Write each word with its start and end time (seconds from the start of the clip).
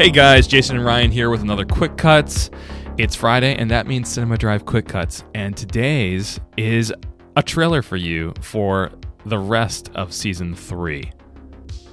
Hey 0.00 0.10
guys, 0.10 0.46
Jason 0.46 0.76
and 0.76 0.86
Ryan 0.86 1.10
here 1.10 1.28
with 1.28 1.42
another 1.42 1.66
Quick 1.66 1.98
Cuts. 1.98 2.48
It's 2.96 3.14
Friday, 3.14 3.54
and 3.56 3.70
that 3.70 3.86
means 3.86 4.08
Cinema 4.08 4.38
Drive 4.38 4.64
Quick 4.64 4.88
Cuts. 4.88 5.24
And 5.34 5.54
today's 5.54 6.40
is 6.56 6.90
a 7.36 7.42
trailer 7.42 7.82
for 7.82 7.98
you 7.98 8.32
for 8.40 8.92
the 9.26 9.38
rest 9.38 9.90
of 9.94 10.14
season 10.14 10.54
three. 10.54 11.12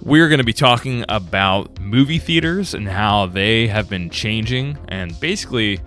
We're 0.03 0.29
going 0.29 0.37
to 0.37 0.45
be 0.45 0.53
talking 0.53 1.03
about 1.09 1.81
movie 1.81 2.17
theaters 2.17 2.73
and 2.73 2.87
how 2.87 3.25
they 3.25 3.67
have 3.67 3.89
been 3.89 4.09
changing 4.09 4.77
and 4.87 5.19
basically 5.19 5.81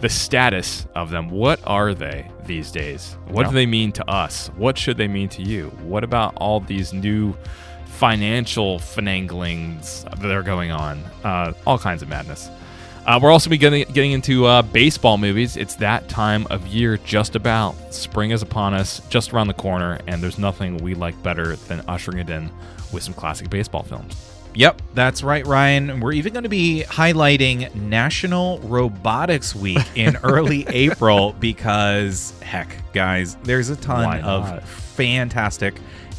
the 0.00 0.08
status 0.08 0.86
of 0.94 1.10
them. 1.10 1.28
What 1.28 1.60
are 1.66 1.92
they 1.92 2.30
these 2.46 2.70
days? 2.70 3.18
What 3.26 3.48
do 3.48 3.52
they 3.52 3.66
mean 3.66 3.92
to 3.92 4.10
us? 4.10 4.48
What 4.56 4.78
should 4.78 4.96
they 4.96 5.08
mean 5.08 5.28
to 5.28 5.42
you? 5.42 5.68
What 5.82 6.04
about 6.04 6.36
all 6.36 6.58
these 6.58 6.94
new 6.94 7.36
financial 7.96 8.78
finanglings 8.78 10.04
that 10.20 10.30
are 10.30 10.42
going 10.42 10.70
on? 10.70 10.98
Uh, 11.24 11.52
all 11.66 11.78
kinds 11.78 12.02
of 12.02 12.08
madness. 12.08 12.50
Uh, 13.06 13.18
we're 13.22 13.30
also 13.30 13.48
be 13.48 13.56
getting, 13.56 13.84
getting 13.92 14.12
into 14.12 14.44
uh, 14.46 14.62
baseball 14.62 15.16
movies. 15.16 15.56
It's 15.56 15.76
that 15.76 16.08
time 16.08 16.46
of 16.50 16.66
year, 16.66 16.98
just 16.98 17.36
about. 17.36 17.74
Spring 17.94 18.32
is 18.32 18.42
upon 18.42 18.74
us, 18.74 19.00
just 19.08 19.32
around 19.32 19.46
the 19.46 19.54
corner, 19.54 20.00
and 20.06 20.22
there's 20.22 20.38
nothing 20.38 20.76
we 20.78 20.94
like 20.94 21.20
better 21.22 21.56
than 21.56 21.82
ushering 21.88 22.18
it 22.18 22.28
in 22.28 22.50
with 22.92 23.02
some 23.02 23.14
classic 23.14 23.48
baseball 23.48 23.84
films. 23.84 24.32
Yep, 24.54 24.82
that's 24.94 25.22
right, 25.22 25.46
Ryan. 25.46 26.00
We're 26.00 26.12
even 26.12 26.32
going 26.32 26.42
to 26.42 26.48
be 26.48 26.82
highlighting 26.88 27.74
National 27.74 28.58
Robotics 28.60 29.54
Week 29.54 29.78
in 29.94 30.16
early 30.22 30.66
April 30.68 31.34
because, 31.38 32.32
heck, 32.40 32.92
guys, 32.92 33.36
there's 33.44 33.68
a 33.70 33.76
ton 33.76 34.20
of 34.22 34.68
fantastic 34.68 35.74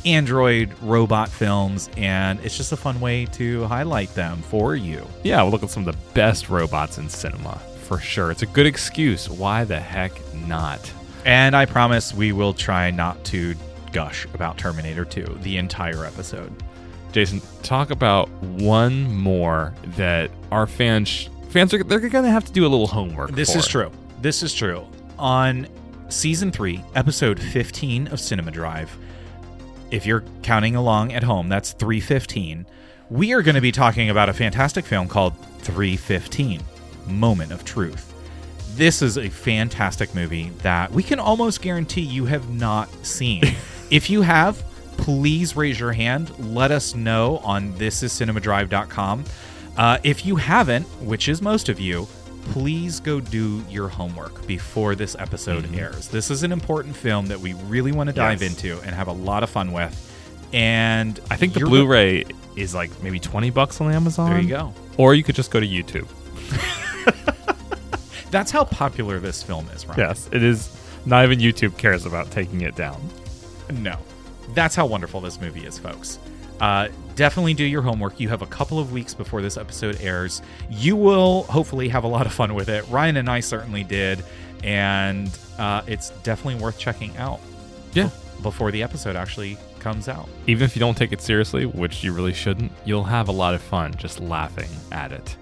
Android 0.08 0.73
robot 0.81 1.27
films, 1.27 1.89
and 1.97 2.39
it's 2.39 2.55
just 2.55 2.72
a 2.72 2.77
fun 2.77 3.00
way 3.02 3.25
to 3.33 3.66
highlight 3.66 4.13
them 4.16 4.41
for 4.44 4.75
you. 4.75 5.05
Yeah, 5.23 5.41
we'll 5.41 5.52
look 5.52 5.63
at 5.63 5.69
some 5.69 5.86
of 5.86 5.94
the 5.94 6.02
best 6.13 6.50
robots 6.50 6.97
in 6.97 7.09
cinema 7.09 7.59
for 7.83 8.00
sure. 8.00 8.31
It's 8.31 8.41
a 8.41 8.47
good 8.47 8.66
excuse. 8.66 9.30
Why 9.30 9.66
the 9.66 9.80
heck 9.80 10.13
not? 10.33 10.91
And 11.25 11.55
I 11.55 11.66
promise 11.66 12.13
we 12.13 12.31
will 12.31 12.53
try 12.53 12.89
not 12.89 13.22
to 13.25 13.53
gush 13.91 14.25
about 14.33 14.58
Terminator 14.58 15.03
2 15.03 15.39
the 15.41 15.58
entire 15.58 16.05
episode. 16.05 16.53
Jason, 17.11 17.41
talk 17.63 17.89
about 17.89 18.30
one 18.41 19.13
more 19.13 19.73
that 19.97 20.31
our 20.52 20.67
fans 20.67 21.30
fans 21.50 21.73
are 21.73 21.83
they're 21.83 22.00
going 22.00 22.23
to 22.23 22.31
have 22.31 22.45
to 22.45 22.52
do 22.52 22.66
a 22.66 22.69
little 22.69 22.88
homework. 22.88 23.31
This 23.31 23.53
for. 23.53 23.59
is 23.59 23.67
true. 23.67 23.91
This 24.22 24.41
is 24.41 24.53
true. 24.53 24.85
On 25.19 25.67
season 26.09 26.52
three, 26.52 26.81
episode 26.95 27.39
15 27.39 28.08
of 28.08 28.19
Cinema 28.19 28.52
Drive, 28.52 28.97
if 29.92 30.06
you're 30.06 30.24
counting 30.44 30.76
along 30.76 31.14
at 31.14 31.24
home, 31.24 31.50
that's 31.50 31.72
315. 31.74 32.66
We 33.10 33.34
are 33.34 33.42
going 33.42 33.56
to 33.56 33.62
be 33.62 33.72
talking 33.72 34.10
about 34.10 34.30
a 34.30 34.34
fantastic 34.34 34.86
film 34.86 35.08
called 35.08 35.34
315 35.60 36.62
Moment 37.08 37.52
of 37.52 37.64
Truth. 37.64 38.14
This 38.76 39.02
is 39.02 39.18
a 39.18 39.30
fantastic 39.30 40.14
movie 40.14 40.50
that 40.62 40.92
we 40.92 41.04
can 41.04 41.20
almost 41.20 41.62
guarantee 41.62 42.02
you 42.02 42.26
have 42.26 42.50
not 42.50 42.90
seen. 43.06 43.44
if 43.90 44.10
you 44.10 44.22
have, 44.22 44.64
please 44.98 45.56
raise 45.56 45.80
your 45.80 45.94
hand. 45.94 46.38
Let 46.54 46.72
us 46.72 46.94
know 46.94 47.38
on 47.40 47.74
thisiscinemadrive.com. 47.74 49.24
Uh, 49.78 50.00
if 50.04 50.26
you 50.26 50.36
haven't, 50.36 50.86
which 51.02 51.30
is 51.30 51.42
most 51.42 51.70
of 51.70 51.80
you, 51.80 52.08
please 52.52 53.00
go 53.00 53.20
do 53.20 53.64
your 53.70 53.88
homework 53.88 54.45
before 54.48 54.95
this 54.95 55.16
episode 55.20 55.64
mm-hmm. 55.64 55.80
airs. 55.80 56.08
This 56.08 56.31
is 56.31 56.44
an 56.44 56.52
important 56.52 56.95
film 56.95 57.28
that 57.28 57.40
we 57.40 57.53
really 57.53 57.92
want 57.92 58.09
to 58.09 58.14
dive 58.16 58.42
Yes. 58.42 58.52
into 58.52 58.80
and 58.81 58.95
have 58.95 59.08
a 59.08 59.14
lot 59.14 59.44
of 59.44 59.50
fun 59.50 59.72
with. 59.72 60.03
And 60.53 61.20
I 61.30 61.36
think 61.36 61.53
the 61.53 61.59
Blu-ray 61.62 62.25
is 62.56 62.73
like 62.73 62.90
maybe 63.03 63.19
20 63.19 63.50
bucks 63.50 63.81
on 63.81 63.91
Amazon. 63.91 64.31
There 64.31 64.41
you 64.41 64.50
go. 64.50 64.74
Or 64.97 65.13
you 65.13 65.24
could 65.24 65.35
just 65.35 65.52
go 65.52 65.59
to 65.59 65.68
YouTube. 65.68 66.08
That's 68.31 68.52
how 68.52 68.64
popular 68.66 69.19
this 69.19 69.44
film 69.44 69.68
is, 69.69 69.85
right? 69.88 69.97
Yes, 69.97 70.29
it 70.31 70.44
is. 70.44 70.74
Not 71.06 71.24
even 71.24 71.40
YouTube 71.40 71.78
cares 71.78 72.06
about 72.06 72.31
taking 72.31 72.62
it 72.62 72.75
down. 72.75 73.02
No. 73.72 73.97
That's 74.53 74.75
how 74.75 74.85
wonderful 74.85 75.22
this 75.22 75.40
movie 75.40 75.66
is, 75.66 75.78
folks. 75.78 76.19
Uh, 76.59 76.88
definitely 77.16 77.53
do 77.53 77.63
your 77.63 77.81
homework. 77.81 78.19
You 78.19 78.29
have 78.29 78.41
a 78.41 78.47
couple 78.47 78.79
of 78.79 78.91
weeks 78.91 79.13
before 79.13 79.41
this 79.41 79.57
episode 79.57 80.00
airs. 80.01 80.41
You 80.69 80.95
will 80.95 81.44
hopefully 81.44 81.88
have 81.90 82.03
a 82.03 82.07
lot 82.07 82.25
of 82.25 82.34
fun 82.34 82.53
with 82.56 82.69
it. 82.69 82.88
Ryan 82.90 83.18
and 83.18 83.29
I 83.29 83.40
certainly 83.41 83.84
did. 83.84 84.23
And 84.63 85.29
uh, 85.59 85.81
it's 85.88 86.09
definitely 86.23 86.62
worth 86.62 86.79
checking 86.79 87.16
out 87.17 87.40
Yeah. 87.94 88.09
before 88.41 88.72
the 88.72 88.81
episode 88.81 89.16
actually 89.16 89.57
comes 89.79 90.07
out. 90.07 90.28
Even 90.47 90.63
if 90.66 90.75
you 90.75 90.79
don't 90.79 90.97
take 90.97 91.12
it 91.12 91.22
seriously, 91.22 91.66
which 91.67 92.03
you 92.03 92.12
really 92.12 92.34
shouldn't, 92.34 92.72
you'll 92.85 93.03
have 93.03 93.28
a 93.28 93.31
lot 93.31 93.53
of 93.53 93.62
fun 93.62 93.94
just 93.96 94.19
laughing 94.19 94.69
at 94.91 95.12
it. 95.12 95.35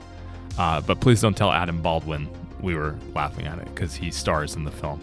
Uh, 0.57 0.81
but 0.81 0.99
please 0.99 1.21
don't 1.21 1.35
tell 1.35 1.51
Adam 1.51 1.81
Baldwin 1.81 2.27
we 2.59 2.75
were 2.75 2.95
laughing 3.13 3.45
at 3.47 3.57
it 3.59 3.65
because 3.73 3.95
he 3.95 4.11
stars 4.11 4.55
in 4.55 4.63
the 4.65 4.71
film 4.71 4.99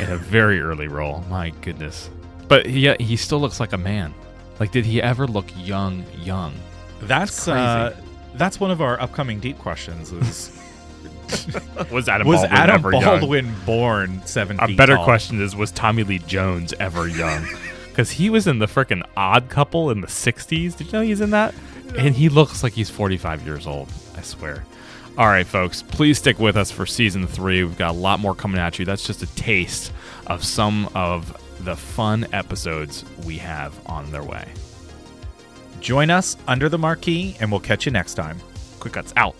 in 0.00 0.10
a 0.10 0.16
very 0.16 0.60
early 0.60 0.88
role. 0.88 1.22
My 1.28 1.50
goodness. 1.60 2.08
But 2.48 2.66
he, 2.66 2.92
he 3.00 3.16
still 3.16 3.40
looks 3.40 3.60
like 3.60 3.72
a 3.74 3.78
man. 3.78 4.14
Like, 4.60 4.70
did 4.72 4.84
he 4.86 5.02
ever 5.02 5.26
look 5.26 5.46
young, 5.56 6.04
young? 6.22 6.54
That's 7.02 7.44
crazy. 7.44 7.58
uh, 7.58 7.92
that's 8.34 8.60
one 8.60 8.70
of 8.70 8.80
our 8.80 9.00
upcoming 9.00 9.40
deep 9.40 9.58
questions. 9.58 10.12
Is 10.12 10.56
Was 11.90 12.08
Adam 12.08 12.26
was 12.26 12.40
Baldwin 12.40 12.58
Adam 12.58 12.74
ever 12.74 12.92
young? 12.92 13.02
Baldwin 13.02 13.54
born 13.64 14.20
seven 14.26 14.58
A 14.60 14.66
feet 14.66 14.76
better 14.76 14.96
tall? 14.96 15.04
question 15.04 15.40
is 15.40 15.56
Was 15.56 15.70
Tommy 15.72 16.02
Lee 16.02 16.18
Jones 16.20 16.72
ever 16.78 17.08
young? 17.08 17.44
Because 17.90 18.12
he 18.12 18.30
was 18.30 18.46
in 18.46 18.60
the 18.60 18.66
frickin' 18.66 19.02
Odd 19.16 19.48
Couple 19.48 19.90
in 19.90 20.00
the 20.00 20.06
'60s. 20.06 20.76
Did 20.76 20.86
you 20.86 20.92
know 20.92 21.00
he's 21.00 21.20
in 21.20 21.30
that? 21.30 21.52
And 21.98 22.14
he 22.14 22.28
looks 22.28 22.62
like 22.62 22.72
he's 22.72 22.88
45 22.88 23.44
years 23.44 23.66
old. 23.66 23.92
I 24.16 24.22
swear. 24.22 24.64
All 25.18 25.26
right, 25.26 25.44
folks, 25.46 25.82
please 25.82 26.16
stick 26.16 26.38
with 26.38 26.56
us 26.56 26.70
for 26.70 26.86
season 26.86 27.26
three. 27.26 27.64
We've 27.64 27.76
got 27.76 27.90
a 27.90 27.98
lot 27.98 28.20
more 28.20 28.34
coming 28.34 28.60
at 28.60 28.78
you. 28.78 28.84
That's 28.84 29.04
just 29.04 29.24
a 29.24 29.26
taste 29.34 29.92
of 30.28 30.44
some 30.44 30.88
of 30.94 31.36
the 31.64 31.76
fun 31.76 32.26
episodes 32.32 33.04
we 33.24 33.38
have 33.38 33.78
on 33.86 34.10
their 34.10 34.22
way. 34.22 34.48
Join 35.80 36.10
us 36.10 36.36
under 36.46 36.68
the 36.68 36.78
marquee, 36.78 37.36
and 37.40 37.50
we'll 37.50 37.60
catch 37.60 37.86
you 37.86 37.92
next 37.92 38.14
time. 38.14 38.40
Quick 38.80 38.94
cuts 38.94 39.12
out. 39.16 39.34